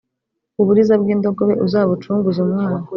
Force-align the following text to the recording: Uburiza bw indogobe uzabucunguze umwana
Uburiza 0.61 0.93
bw 1.01 1.07
indogobe 1.13 1.53
uzabucunguze 1.65 2.39
umwana 2.45 2.79